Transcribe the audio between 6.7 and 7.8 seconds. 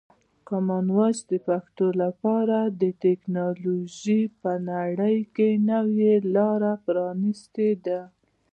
پرانیستې